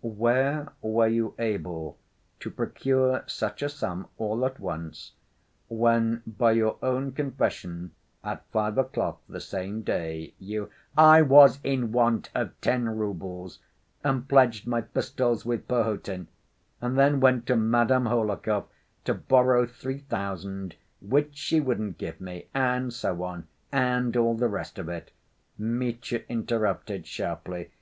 [0.00, 1.98] "Where were you able
[2.38, 5.10] to procure such a sum all at once,
[5.66, 7.90] when by your own confession,
[8.22, 13.58] at five o'clock the same day you—" "I was in want of ten roubles
[14.04, 16.28] and pledged my pistols with Perhotin,
[16.80, 18.68] and then went to Madame Hohlakov
[19.04, 24.46] to borrow three thousand which she wouldn't give me, and so on, and all the
[24.46, 25.10] rest of it,"
[25.58, 27.72] Mitya interrupted sharply.